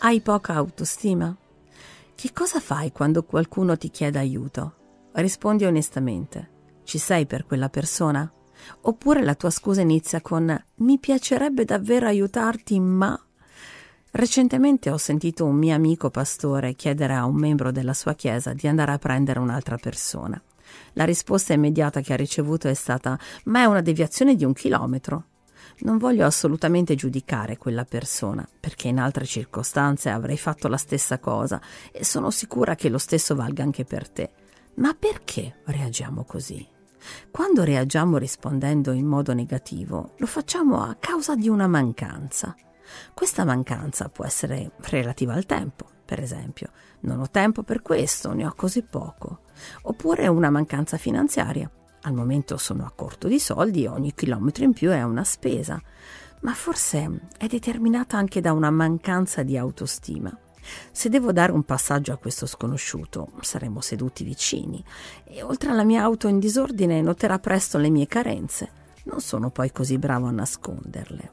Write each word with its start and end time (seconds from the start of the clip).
Hai 0.00 0.20
poca 0.20 0.54
autostima? 0.54 1.36
Che 2.14 2.32
cosa 2.32 2.60
fai 2.60 2.92
quando 2.92 3.24
qualcuno 3.24 3.76
ti 3.76 3.90
chiede 3.90 4.20
aiuto? 4.20 4.74
Rispondi 5.14 5.64
onestamente. 5.64 6.50
Ci 6.84 6.98
sei 6.98 7.26
per 7.26 7.44
quella 7.44 7.68
persona? 7.68 8.30
Oppure 8.82 9.24
la 9.24 9.34
tua 9.34 9.50
scusa 9.50 9.80
inizia 9.80 10.20
con 10.20 10.56
mi 10.76 10.98
piacerebbe 11.00 11.64
davvero 11.64 12.06
aiutarti, 12.06 12.78
ma... 12.78 13.20
Recentemente 14.12 14.88
ho 14.88 14.98
sentito 14.98 15.44
un 15.44 15.56
mio 15.56 15.74
amico 15.74 16.10
pastore 16.10 16.74
chiedere 16.74 17.14
a 17.14 17.24
un 17.24 17.34
membro 17.34 17.72
della 17.72 17.92
sua 17.92 18.14
chiesa 18.14 18.52
di 18.52 18.68
andare 18.68 18.92
a 18.92 18.98
prendere 18.98 19.40
un'altra 19.40 19.78
persona. 19.78 20.40
La 20.92 21.04
risposta 21.04 21.54
immediata 21.54 22.02
che 22.02 22.12
ha 22.12 22.16
ricevuto 22.16 22.68
è 22.68 22.74
stata 22.74 23.18
ma 23.46 23.62
è 23.62 23.64
una 23.64 23.82
deviazione 23.82 24.36
di 24.36 24.44
un 24.44 24.52
chilometro. 24.52 25.24
Non 25.80 25.98
voglio 25.98 26.26
assolutamente 26.26 26.94
giudicare 26.94 27.56
quella 27.56 27.84
persona, 27.84 28.46
perché 28.58 28.88
in 28.88 28.98
altre 28.98 29.24
circostanze 29.24 30.10
avrei 30.10 30.36
fatto 30.36 30.68
la 30.68 30.76
stessa 30.76 31.18
cosa 31.18 31.60
e 31.92 32.04
sono 32.04 32.30
sicura 32.30 32.74
che 32.74 32.88
lo 32.88 32.98
stesso 32.98 33.34
valga 33.34 33.62
anche 33.62 33.84
per 33.84 34.08
te. 34.08 34.30
Ma 34.74 34.94
perché 34.94 35.60
reagiamo 35.64 36.24
così? 36.24 36.66
Quando 37.30 37.64
reagiamo 37.64 38.16
rispondendo 38.18 38.92
in 38.92 39.06
modo 39.06 39.32
negativo, 39.32 40.14
lo 40.16 40.26
facciamo 40.26 40.82
a 40.82 40.96
causa 40.98 41.34
di 41.34 41.48
una 41.48 41.66
mancanza. 41.66 42.54
Questa 43.14 43.44
mancanza 43.44 44.08
può 44.08 44.24
essere 44.24 44.72
relativa 44.80 45.34
al 45.34 45.46
tempo, 45.46 45.86
per 46.04 46.20
esempio, 46.20 46.70
non 47.00 47.20
ho 47.20 47.28
tempo 47.30 47.62
per 47.62 47.82
questo, 47.82 48.32
ne 48.32 48.46
ho 48.46 48.52
così 48.56 48.82
poco, 48.82 49.42
oppure 49.82 50.26
una 50.26 50.50
mancanza 50.50 50.96
finanziaria. 50.96 51.70
Al 52.02 52.14
momento 52.14 52.56
sono 52.56 52.84
a 52.84 52.92
corto 52.94 53.28
di 53.28 53.40
soldi 53.40 53.84
e 53.84 53.88
ogni 53.88 54.14
chilometro 54.14 54.64
in 54.64 54.72
più 54.72 54.90
è 54.90 55.02
una 55.02 55.24
spesa, 55.24 55.80
ma 56.40 56.54
forse 56.54 57.28
è 57.36 57.46
determinata 57.46 58.16
anche 58.16 58.40
da 58.40 58.52
una 58.52 58.70
mancanza 58.70 59.42
di 59.42 59.56
autostima. 59.56 60.36
Se 60.92 61.08
devo 61.08 61.32
dare 61.32 61.52
un 61.52 61.64
passaggio 61.64 62.12
a 62.12 62.18
questo 62.18 62.46
sconosciuto, 62.46 63.30
saremo 63.40 63.80
seduti 63.80 64.22
vicini 64.22 64.84
e 65.24 65.42
oltre 65.42 65.70
alla 65.70 65.84
mia 65.84 66.02
auto 66.02 66.28
in 66.28 66.38
disordine 66.38 67.00
noterà 67.00 67.38
presto 67.38 67.78
le 67.78 67.88
mie 67.88 68.06
carenze. 68.06 68.70
Non 69.04 69.20
sono 69.20 69.50
poi 69.50 69.72
così 69.72 69.98
bravo 69.98 70.26
a 70.26 70.30
nasconderle. 70.30 71.32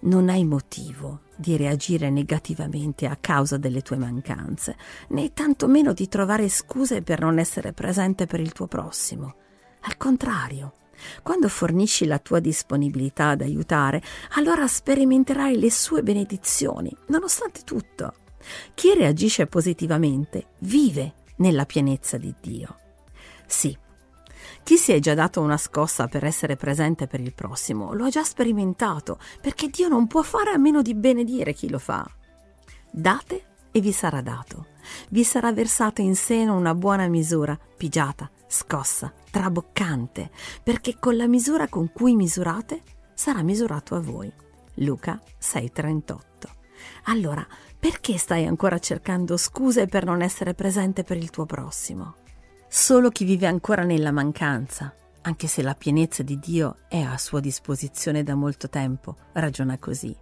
Non 0.00 0.28
hai 0.28 0.44
motivo 0.44 1.22
di 1.36 1.56
reagire 1.56 2.10
negativamente 2.10 3.06
a 3.06 3.16
causa 3.16 3.56
delle 3.56 3.82
tue 3.82 3.96
mancanze, 3.96 4.76
né 5.08 5.32
tantomeno 5.32 5.92
di 5.92 6.08
trovare 6.08 6.48
scuse 6.48 7.02
per 7.02 7.20
non 7.20 7.38
essere 7.38 7.72
presente 7.72 8.26
per 8.26 8.40
il 8.40 8.52
tuo 8.52 8.66
prossimo. 8.66 9.36
Al 9.82 9.96
contrario, 9.96 10.74
quando 11.22 11.48
fornisci 11.48 12.06
la 12.06 12.18
tua 12.18 12.38
disponibilità 12.40 13.30
ad 13.30 13.40
aiutare, 13.40 14.02
allora 14.34 14.66
sperimenterai 14.66 15.58
le 15.58 15.70
sue 15.70 16.02
benedizioni, 16.02 16.94
nonostante 17.06 17.62
tutto. 17.64 18.14
Chi 18.74 18.94
reagisce 18.94 19.46
positivamente 19.46 20.46
vive 20.60 21.14
nella 21.36 21.66
pienezza 21.66 22.16
di 22.18 22.34
Dio. 22.40 22.76
Sì, 23.46 23.76
chi 24.62 24.76
si 24.76 24.92
è 24.92 25.00
già 25.00 25.14
dato 25.14 25.40
una 25.40 25.56
scossa 25.56 26.06
per 26.06 26.24
essere 26.24 26.56
presente 26.56 27.06
per 27.06 27.20
il 27.20 27.34
prossimo 27.34 27.92
lo 27.94 28.04
ha 28.04 28.10
già 28.10 28.22
sperimentato, 28.22 29.18
perché 29.40 29.68
Dio 29.68 29.88
non 29.88 30.06
può 30.06 30.22
fare 30.22 30.50
a 30.50 30.58
meno 30.58 30.82
di 30.82 30.94
benedire 30.94 31.52
chi 31.52 31.68
lo 31.68 31.78
fa. 31.78 32.08
Date 32.90 33.44
e 33.72 33.80
vi 33.80 33.92
sarà 33.92 34.20
dato. 34.20 34.66
Vi 35.08 35.24
sarà 35.24 35.52
versata 35.52 36.02
in 36.02 36.14
seno 36.14 36.56
una 36.56 36.74
buona 36.74 37.06
misura, 37.08 37.58
pigiata, 37.76 38.30
scossa, 38.52 39.12
traboccante, 39.30 40.30
perché 40.62 40.96
con 40.98 41.16
la 41.16 41.26
misura 41.26 41.68
con 41.68 41.90
cui 41.90 42.14
misurate 42.14 42.82
sarà 43.14 43.42
misurato 43.42 43.94
a 43.94 44.00
voi. 44.00 44.30
Luca 44.74 45.18
6:38. 45.38 46.20
Allora, 47.04 47.46
perché 47.78 48.18
stai 48.18 48.46
ancora 48.46 48.78
cercando 48.78 49.36
scuse 49.36 49.86
per 49.86 50.04
non 50.04 50.20
essere 50.20 50.54
presente 50.54 51.02
per 51.02 51.16
il 51.16 51.30
tuo 51.30 51.46
prossimo? 51.46 52.16
Solo 52.68 53.08
chi 53.10 53.24
vive 53.24 53.46
ancora 53.46 53.84
nella 53.84 54.12
mancanza, 54.12 54.94
anche 55.22 55.46
se 55.46 55.62
la 55.62 55.74
pienezza 55.74 56.22
di 56.22 56.38
Dio 56.38 56.76
è 56.88 57.00
a 57.00 57.18
sua 57.18 57.40
disposizione 57.40 58.22
da 58.22 58.34
molto 58.34 58.68
tempo, 58.68 59.16
ragiona 59.32 59.78
così. 59.78 60.14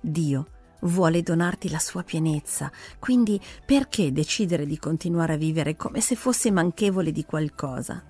Dio 0.00 0.46
vuole 0.82 1.22
donarti 1.22 1.70
la 1.70 1.78
sua 1.78 2.02
pienezza, 2.02 2.70
quindi 2.98 3.40
perché 3.64 4.12
decidere 4.12 4.66
di 4.66 4.78
continuare 4.78 5.34
a 5.34 5.36
vivere 5.36 5.76
come 5.76 6.00
se 6.00 6.14
fossi 6.14 6.50
manchevole 6.50 7.12
di 7.12 7.24
qualcosa? 7.24 8.02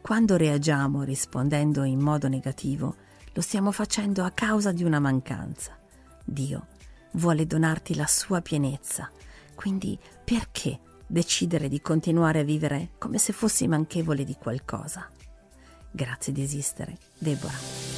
Quando 0.00 0.36
reagiamo 0.36 1.02
rispondendo 1.02 1.84
in 1.84 2.00
modo 2.00 2.28
negativo, 2.28 2.94
lo 3.32 3.40
stiamo 3.42 3.72
facendo 3.72 4.24
a 4.24 4.30
causa 4.30 4.72
di 4.72 4.84
una 4.84 5.00
mancanza. 5.00 5.76
Dio 6.24 6.66
vuole 7.12 7.46
donarti 7.46 7.94
la 7.94 8.06
sua 8.06 8.40
pienezza. 8.40 9.10
Quindi 9.54 9.98
perché 10.24 10.80
decidere 11.06 11.68
di 11.68 11.80
continuare 11.80 12.40
a 12.40 12.44
vivere 12.44 12.90
come 12.98 13.18
se 13.18 13.32
fossi 13.32 13.66
manchevole 13.68 14.24
di 14.24 14.36
qualcosa? 14.38 15.08
Grazie 15.90 16.32
di 16.32 16.42
esistere, 16.42 16.98
Deborah. 17.18 17.95